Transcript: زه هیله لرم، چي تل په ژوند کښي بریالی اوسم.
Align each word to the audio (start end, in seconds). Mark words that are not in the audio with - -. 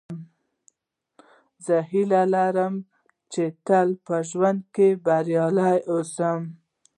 زه 1.65 1.77
هیله 1.91 2.21
لرم، 2.33 2.75
چي 3.31 3.43
تل 3.67 3.89
په 4.05 4.15
ژوند 4.29 4.59
کښي 4.75 4.89
بریالی 5.05 5.77
اوسم. 5.91 6.41